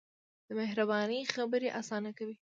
[0.47, 2.35] د مهربانۍ خبرې ژوند اسانه کوي.